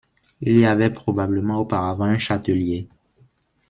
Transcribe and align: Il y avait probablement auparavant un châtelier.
Il 0.41 0.57
y 0.57 0.65
avait 0.65 0.89
probablement 0.89 1.57
auparavant 1.59 2.05
un 2.05 2.17
châtelier. 2.17 2.89